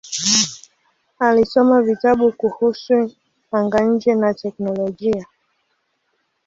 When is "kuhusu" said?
2.37-3.15